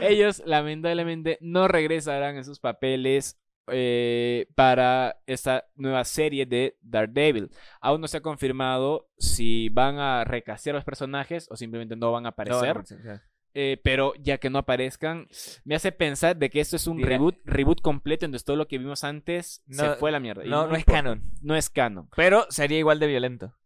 [0.00, 3.38] ellos lamentablemente no regresarán en sus papeles
[3.72, 7.50] eh, para esta nueva serie de Daredevil.
[7.80, 12.26] Aún no se ha confirmado si van a recastear los personajes o simplemente no van
[12.26, 12.76] a aparecer.
[12.76, 13.20] No, no, no.
[13.52, 15.26] Eh, pero ya que no aparezcan,
[15.64, 18.68] me hace pensar de que esto es un reboot, reboot completo en donde todo lo
[18.68, 20.44] que vimos antes se fue a la mierda.
[20.44, 21.22] No, no es canon.
[21.42, 22.08] No es canon.
[22.14, 23.56] Pero sería igual de violento.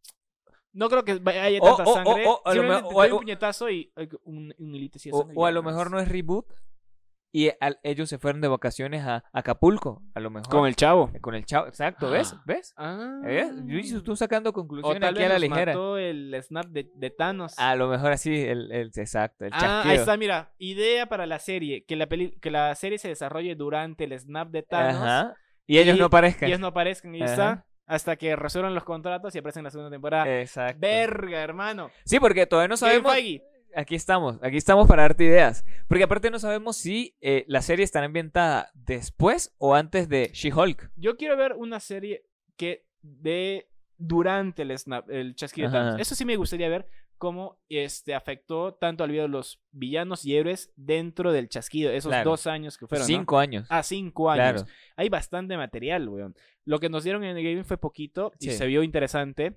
[0.75, 2.27] No creo que haya O- tanta o- sangre.
[2.27, 3.91] o- o a lo Simplemente o- doy un o- puñetazo y
[4.25, 6.47] un, un hilito así de O, sangre o a lo mejor no es reboot
[7.33, 10.03] y al- ellos se fueron de vacaciones a Acapulco.
[10.15, 10.49] A lo mejor.
[10.49, 11.11] Con el chavo.
[11.15, 12.33] Eh, Con el chavo, exacto, ¿ves?
[12.33, 12.43] Ah.
[12.47, 12.75] ¿Ves?
[12.77, 13.21] Ah.
[13.25, 13.51] ¿Ves?
[13.67, 15.73] Yo estoy sacando O conclusiones tal aquí vez a la ligera.
[15.73, 17.59] mató el snap de, de Thanos.
[17.59, 19.93] A lo mejor así, el, el- exacto, el Ah, chasquido.
[19.93, 20.53] ahí está, mira.
[20.59, 21.85] Idea para la serie.
[21.85, 25.03] Que la, peli que la serie se desarrolle durante el snap de Thanos.
[25.03, 25.35] Ajá.
[25.67, 26.49] Y ellos no aparezcan.
[26.49, 27.33] Y ellos no aparezcan y ya Ajá.
[27.33, 27.67] está.
[27.87, 30.41] Hasta que resuelvan los contratos y aparecen en la segunda temporada.
[30.41, 30.79] Exacto.
[30.81, 31.91] Verga, hermano.
[32.05, 33.13] Sí, porque todavía no sabemos.
[33.77, 35.65] Aquí estamos, aquí estamos para darte ideas.
[35.89, 40.93] Porque aparte no sabemos si eh, la serie estará ambientada después o antes de She-Hulk.
[40.95, 42.25] Yo quiero ver una serie
[42.57, 45.97] que de durante el snap, el chasquido.
[45.99, 46.87] Eso sí me gustaría ver
[47.25, 51.91] cómo este afectó tanto al vida de los villanos y héroes dentro del chasquido.
[51.91, 52.31] Esos Claro.
[52.31, 53.03] dos años que fueron.
[53.03, 53.07] ¿no?
[53.07, 53.67] Cinco años.
[53.71, 54.63] Ah, cinco años.
[54.63, 54.79] claro.
[54.97, 56.37] Hay bastante material, weón.
[56.67, 58.57] Lo que nos dieron en el gaming fue poquito y Sí.
[58.57, 59.57] se vio interesante.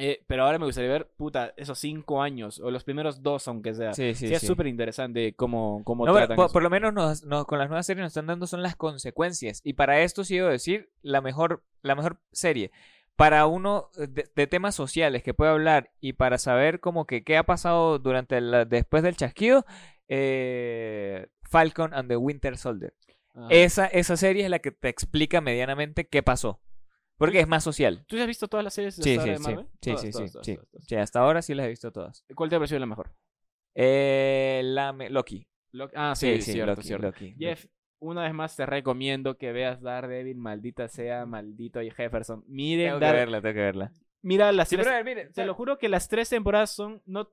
[0.00, 3.74] eh, pero ahora me gustaría ver, puta, esos cinco años o los primeros dos, aunque
[3.74, 3.94] sea.
[3.94, 4.46] Sí, sí, Sí, es sí.
[4.46, 7.84] súper interesante cómo, cómo No, tratan por, por lo menos nos, nos- con las nuevas
[7.84, 9.60] series nos están dando son las consecuencias.
[9.64, 12.70] Y para esto sí debo decir la mejor, la mejor serie.
[13.18, 17.24] Para uno eh, de, de temas sociales que puede hablar y para saber como que
[17.24, 19.66] qué ha pasado durante la, después del chasquido,
[20.06, 22.94] eh, Falcon and the Winter Soldier.
[23.34, 23.48] Ajá.
[23.50, 26.60] Esa, esa serie es la que te explica medianamente qué pasó.
[27.16, 28.04] Porque es más social.
[28.06, 29.42] ¿Tú ya has visto todas las series de Sí, sí, de sí.
[29.42, 29.66] Marvel?
[29.82, 30.54] Sí, Todas, sí, sí, todas, todas, sí.
[30.54, 30.86] todas, todas.
[30.86, 32.24] Sí, hasta ahora sí las he visto todas.
[32.36, 33.12] ¿Cuál te ha parecido la mejor?
[33.74, 35.44] Eh, la Loki.
[35.72, 37.06] Lo- Ah, sí, Sí, sí, cierto, Loki, cierto.
[37.08, 37.34] Loki.
[37.36, 37.66] Jeff,
[38.00, 42.44] una vez más te recomiendo que veas Daredevil, maldita sea, maldito y Jefferson.
[42.46, 43.92] Miren, Tengo que verla, tengo que verla.
[44.22, 47.30] mira las Sí, tres- pero, mire, te lo juro que las tres temporadas son no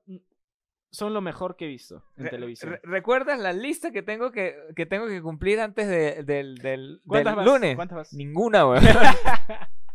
[0.90, 2.70] son lo mejor que he visto en Re- televisión.
[2.72, 7.02] re- ¿Recuerdas la lista que tengo que, que tengo que cumplir antes de- del, del,
[7.06, 7.74] ¿Cuántas del lunes?
[7.76, 8.12] ¿Cuántas vas?
[8.14, 8.82] Ninguna, weón.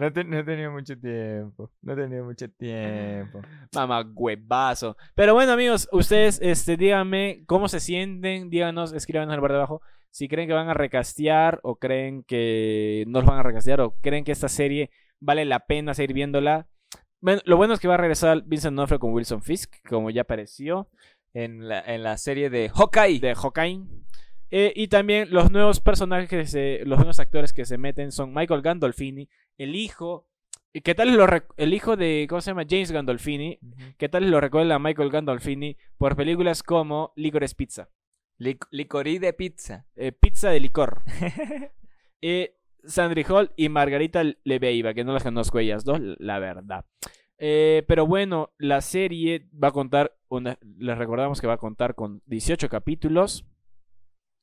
[0.00, 1.70] no, te- no he tenido mucho tiempo.
[1.82, 3.40] No he tenido mucho tiempo.
[3.74, 4.96] Mamá huevazo.
[5.14, 9.56] Pero bueno, amigos, ustedes este díganme cómo se sienten, díganos, escríbanos en el bar de
[9.58, 13.80] abajo si creen que van a recastear o creen que no los van a recastear
[13.82, 16.66] o creen que esta serie vale la pena seguir viéndola.
[17.20, 20.22] Bueno, lo bueno es que va a regresar Vincent D'Onofrio con Wilson Fisk, como ya
[20.22, 20.88] apareció.
[21.34, 23.20] En la, en la serie de Hawkeye.
[23.20, 23.82] de Hawkeye.
[24.50, 28.32] Eh, y también los nuevos personajes, que se- los nuevos actores que se meten son
[28.34, 30.26] Michael Gandolfini, el hijo
[30.70, 32.64] ¿Y qué tal lo el hijo de, ¿cómo se llama?
[32.68, 33.58] James Gandolfini.
[33.96, 37.88] ¿Qué tal lo recuerda Michael Gandolfini por películas como Licorice Pizza?
[38.38, 39.86] Lic- licorí de pizza.
[39.96, 41.02] eh, pizza de licor.
[42.20, 46.84] eh, Sandry Hall y Margarita Lebeiva, que no las conozco ellas dos, la verdad.
[47.38, 51.94] Eh, pero bueno, la serie va a contar, una- les recordamos que va a contar
[51.94, 53.46] con 18 capítulos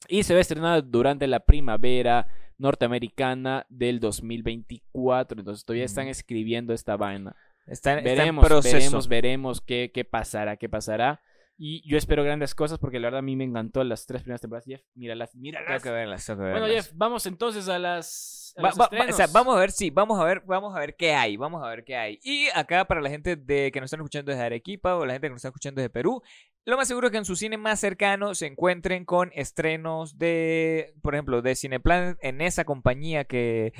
[0.08, 2.28] y se va a estrenar durante la primavera
[2.58, 5.40] norteamericana del 2024.
[5.40, 7.36] Entonces todavía están escribiendo esta vaina.
[7.68, 8.76] Está, está Veremos, en proceso.
[8.78, 11.22] veremos, veremos qué, qué pasará, qué pasará.
[11.58, 14.42] Y yo espero grandes cosas porque la verdad a mí me encantó las tres primeras
[14.42, 14.66] temporadas.
[14.66, 15.82] Jeff, míralas, Tengo míralas.
[15.84, 16.86] que verlas, tengo que Bueno, verlas.
[16.88, 18.45] Jeff, vamos entonces a las.
[18.58, 20.76] A Va- los va- va- o sea, vamos a ver, sí, vamos a ver, vamos
[20.76, 22.20] a ver qué hay, vamos a ver qué hay.
[22.24, 25.28] Y acá para la gente de que nos están escuchando desde Arequipa o la gente
[25.28, 26.22] que nos está escuchando desde Perú,
[26.66, 30.96] lo más seguro es que en su cine más cercano se encuentren con estrenos de,
[31.04, 33.74] por ejemplo, de Cineplanet en esa compañía que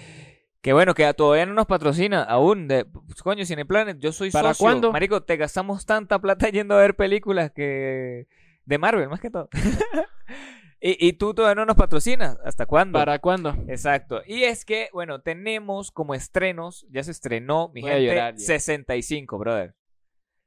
[0.62, 2.68] que bueno, que todavía no nos patrocina aún.
[2.68, 4.64] De, pues, coño, Cineplanet, yo soy ¿Para socio.
[4.66, 4.92] cuándo?
[4.92, 8.26] Marico, te gastamos tanta plata yendo a ver películas que...
[8.66, 9.48] De Marvel, más que todo.
[10.88, 12.38] y, y tú todavía no nos patrocinas.
[12.46, 13.00] ¿Hasta cuándo?
[13.00, 13.56] ¿Para cuándo?
[13.68, 14.22] Exacto.
[14.28, 18.46] Y es que, bueno, tenemos como estrenos, ya se estrenó, mi Voy gente, llorar ya.
[18.46, 19.74] 65, brother.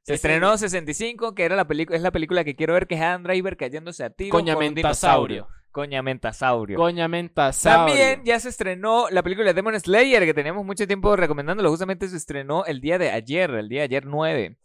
[0.03, 3.01] Se estrenó 65, que era la película, es la película que quiero ver, que es
[3.01, 5.49] Adam Driver cayéndose a tiro con un dinosaurio.
[5.71, 6.77] Coñamentasaurio.
[6.77, 7.93] Coñamentasaurio.
[7.93, 11.69] También ya se estrenó la película de Demon Slayer, que teníamos mucho tiempo recomendándolo.
[11.69, 14.57] Justamente se estrenó el día de ayer, el día de ayer 9.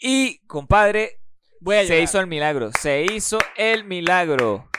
[0.00, 1.20] Y, compadre,
[1.86, 2.72] se hizo el milagro.
[2.72, 4.71] Se hizo el milagro.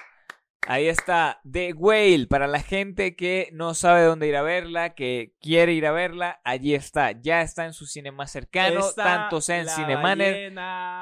[0.68, 2.28] Ahí está, The Whale.
[2.28, 6.40] Para la gente que no sabe dónde ir a verla, que quiere ir a verla,
[6.44, 7.12] allí está.
[7.12, 10.54] Ya está en su cine más cercano, Está tanto sea en Cinemanet,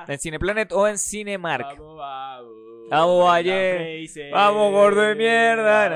[0.07, 1.77] en Cineplanet o en Cinemark.
[1.77, 2.51] Vamos, vamos.
[2.89, 4.05] Vamos, Valle.
[4.33, 5.89] Vamos, gordo de mierda.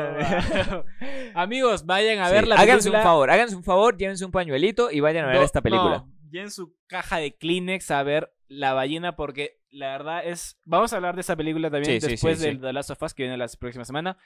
[0.70, 0.86] Vamos.
[1.34, 3.00] Amigos, vayan a Sí, ver la háganse película.
[3.00, 6.06] un favor, háganse un favor, llévense un pañuelito y vayan a ver No, esta película.
[6.32, 10.58] no, su caja de Kleenex a ver La ballena porque la verdad es...
[10.66, 12.58] Vamos a hablar de esa película también Sí, sí, después sí, de sí.
[12.60, 14.18] The Last of Us que viene la próxima semana.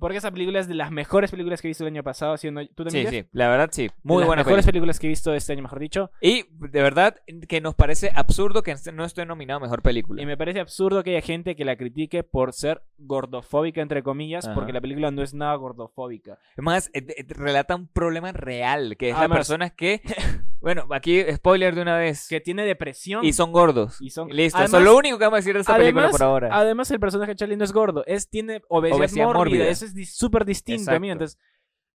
[0.00, 2.36] Porque esa película es de las mejores películas que he visto el año pasado.
[2.36, 2.60] Siendo...
[2.74, 3.04] ¿Tú Sí, también?
[3.04, 3.24] Jeff?
[3.26, 3.82] sí, la verdad sí.
[3.86, 4.72] De Muy las buena mejores película.
[4.72, 6.10] películas que he visto este año, mejor dicho.
[6.20, 7.14] Y de verdad
[7.48, 10.20] que nos parece absurdo que no esté nominado mejor película.
[10.20, 14.46] Y me parece absurdo que haya gente que la critique por ser gordofóbica, entre comillas,
[14.46, 14.54] Ajá.
[14.56, 16.38] porque la película no es nada gordofóbica.
[16.54, 20.02] Además, eh, eh, relata un problema real, que es Además- persona que,
[20.60, 23.24] bueno, aquí spoiler de una vez, Que tiene depresión.
[23.24, 24.00] y son gordos.
[24.00, 26.10] Y son- Listo, Además- eso es lo único que vamos a decir de esta película
[26.10, 26.48] por ahora.
[26.52, 29.38] Además, el personaje de Charlie no es gordo, es, tiene obesidad, Obesidad mórbida.
[29.58, 29.68] mórbida.
[29.68, 31.10] Eso es súper distinto a mí.
[31.10, 31.38] Entonces,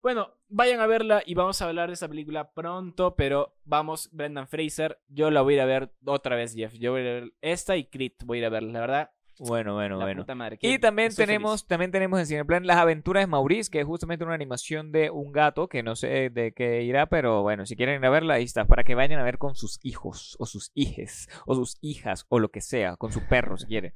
[0.02, 4.48] bueno, vayan a verla y vamos a hablar de esa película pronto, pero vamos, Brendan
[4.48, 6.72] Fraser, yo la voy a ir a ver otra vez, Jeff.
[6.74, 8.80] Yo voy a ir a ver esta y Crit, voy a ir a ver, la
[8.80, 9.10] verdad.
[9.38, 10.22] Bueno, bueno, la bueno.
[10.22, 11.68] puta madre, Y también tenemos, feliz.
[11.68, 15.32] también tenemos en Cineplan Las Aventuras de Maurice, que es justamente una animación de un
[15.32, 18.44] gato, que no sé de qué irá, pero bueno, si quieren ir a verla, ahí
[18.44, 22.26] está, para que vayan a ver con sus hijos, o sus hijes, o sus hijas,
[22.28, 23.94] o lo que sea, con su perro, si quieren.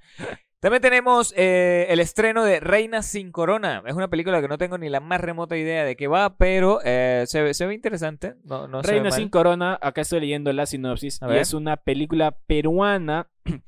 [0.59, 3.83] También tenemos eh, el estreno de Reina sin Corona.
[3.87, 6.81] Es una película que no tengo ni la más remota idea de qué va, pero
[6.83, 8.35] eh, se, ve- se ve interesante.
[8.43, 9.19] No, no se ve Reina mal.
[9.19, 11.39] sin corona, acá estoy leyendo la sinopsis, A y ver.
[11.43, 13.29] es una película peruana.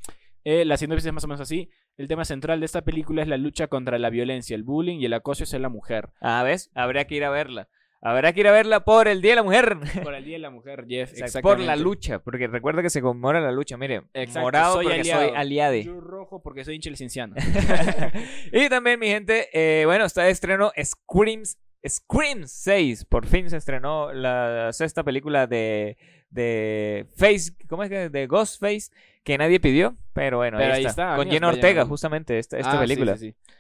[0.45, 1.71] Eh, la sinopsis es más o menos así.
[1.97, 5.07] El tema central de esta película es la lucha contra la violencia, el bullying y
[5.07, 6.11] el acoso hacia la mujer.
[6.21, 6.71] Ah, ¿ves?
[6.75, 7.69] Habría que ir a verla.
[8.01, 9.77] Habrá que ir a verla por el Día de la Mujer.
[10.05, 11.11] Por el Día de la Mujer, Jeff.
[11.11, 11.85] Exacto, por la exactamente.
[11.85, 15.29] lucha, porque recuerda que se conmemora la lucha, mire, Exacto, morado soy porque aliado.
[15.29, 15.83] soy aliade.
[15.85, 17.35] Yo rojo porque soy hincha licenciano.
[18.53, 23.05] y también, mi gente, eh, bueno, está de estreno Screams, Scream 6.
[23.07, 25.97] Por fin se estrenó la sexta película de,
[26.31, 28.09] de Face, ¿cómo es que?
[28.11, 28.91] De Ghostface,
[29.25, 31.03] que nadie pidió, pero bueno, Pero ahí ahí está.
[31.13, 33.17] está, Con Jenna Ortega, justamente, esta, esta Ah, sí, película.
[33.17, 33.53] sí, sí.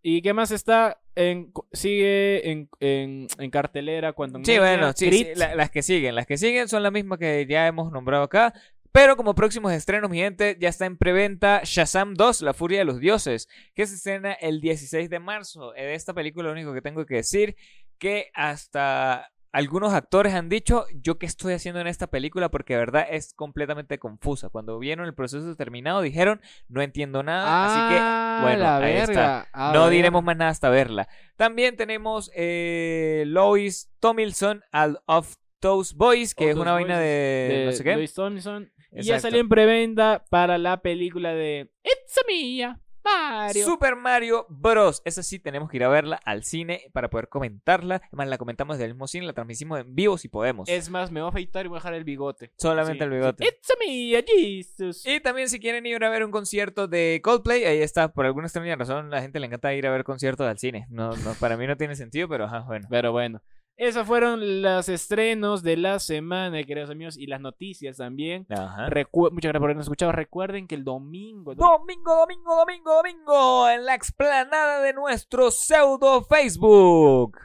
[0.00, 1.00] ¿Y qué más está?
[1.16, 6.14] En, sigue en, en, en cartelera cuando Sí, bueno, sí, sí, la- las que siguen.
[6.14, 8.54] Las que siguen son las mismas que ya hemos nombrado acá.
[8.92, 12.84] Pero como próximos estrenos, mi gente, ya está en preventa Shazam 2, La Furia de
[12.84, 15.74] los Dioses, que se estrena el 16 de marzo.
[15.74, 17.56] Eh, De esta película lo único que tengo que decir
[17.98, 22.80] que hasta algunos actores han dicho yo qué estoy haciendo en esta película porque de
[22.80, 24.48] verdad es completamente confusa.
[24.50, 28.00] Cuando vieron el proceso terminado dijeron no entiendo nada, así que
[28.44, 29.48] bueno, Ah, la ahí está.
[29.72, 31.08] no diremos más nada hasta verla.
[31.36, 37.06] También tenemos eh, Lois Tomilson al Of Those Boys, que es una vaina de,
[37.50, 37.94] de no sé qué.
[37.96, 38.70] Louis Tomlinson.
[38.92, 43.64] Y ya salió en preventa para la película de It's a Mia, Mario.
[43.64, 45.02] Super Mario Bros.
[45.04, 48.00] Esa sí tenemos que ir a verla al cine para poder comentarla.
[48.08, 50.68] Además, la comentamos del mismo cine, la transmitimos en vivo si podemos.
[50.68, 52.52] Es más, me voy a afeitar y voy a dejar el bigote.
[52.58, 53.44] Solamente Sí, el bigote.
[53.44, 55.06] It's a Mia, Jesus.
[55.06, 58.46] Y también si quieren ir a ver un concierto de Coldplay, ahí está, por alguna
[58.46, 60.86] extraña razón, la gente le encanta ir a ver conciertos al cine.
[60.90, 62.86] No, no, para mí no tiene sentido, pero ajá, bueno.
[62.90, 63.42] Pero bueno.
[63.78, 68.44] Esos fueron los estrenos de la semana, queridos amigos, y las noticias también.
[68.50, 68.88] Ajá.
[68.88, 70.10] Recu- Muchas gracias por habernos escuchado.
[70.10, 71.54] Recuerden que el domingo.
[71.54, 77.38] Domingo, domingo, domingo, domingo, en la explanada de nuestro pseudo Facebook.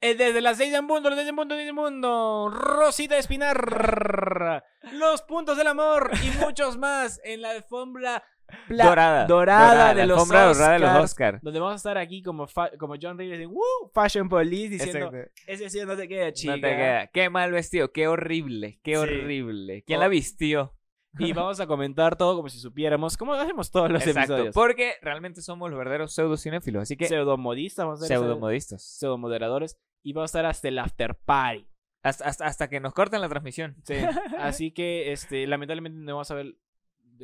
[0.00, 2.50] Eh, Desde las 6 del mundo, desde el mundo, desde el mundo.
[2.50, 4.64] Rosita Espinar.
[4.94, 8.24] Los puntos del amor y muchos más en la alfombra
[8.68, 9.26] dorada.
[9.26, 11.04] dorada de los alfombra dorada de los Oscars.
[11.04, 11.40] Oscar.
[11.42, 12.46] Donde vamos a estar aquí como,
[12.78, 15.30] como John Rivers en "Woo, Fashion Police diciendo: Exacto.
[15.46, 16.56] Ese sí no te queda, chica.
[16.56, 17.06] No te queda.
[17.08, 18.96] Qué mal vestido, qué horrible, qué Sí.
[18.96, 19.82] horrible.
[19.86, 20.02] ¿Quién Oh.
[20.02, 20.74] la vistió?
[21.18, 24.54] Y vamos a comentar todo como si supiéramos, como hacemos todos los Exacto, episodios.
[24.54, 28.82] porque realmente somos los verdaderos pseudo cinéfilos, así que Pseudomodistas, vamos a ser pseudomodistas.
[28.82, 29.76] pseudomoderadores.
[30.02, 31.68] Y vamos a estar hasta el after party.
[32.02, 33.76] Hasta, hasta, hasta que nos corten la transmisión.
[33.84, 33.94] Sí.
[34.38, 36.56] Así que, este, lamentablemente no vamos a ver,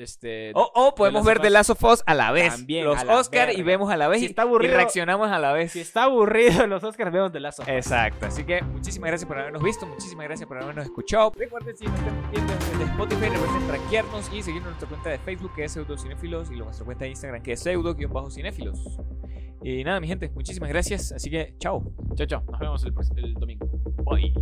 [0.00, 0.52] este...
[0.54, 1.50] O, o podemos Last ver of The.
[1.50, 2.54] Last of Us a la vez.
[2.54, 5.52] También, los a la Oscar y vemos a la vez Si y- reaccionamos a la
[5.52, 5.72] vez.
[5.72, 7.62] Si está aburrido los Oscars, vemos de Lazo.
[7.66, 11.32] Exacto, así que muchísimas gracias por habernos visto, muchísimas gracias por habernos escuchado.
[11.36, 15.18] Recuerden si nos están viendo desde Spotify, recuerden traquearnos y seguirnos en nuestra cuenta de
[15.18, 18.98] Facebook que es Pseudocinéfilos y nuestra cuenta de Instagram que es Pseudo-Cinéfilos.
[19.62, 21.82] Y nada, mi gente, muchísimas gracias, así que chao.
[22.14, 22.42] Chao, chao.
[22.48, 23.66] Nos vemos el domingo.
[24.04, 24.32] Bye.